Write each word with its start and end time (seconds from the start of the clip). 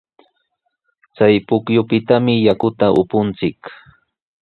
Chay 1.15 1.35
pukyupitami 1.47 2.33
yakuta 2.47 2.85
upunchik. 3.01 3.59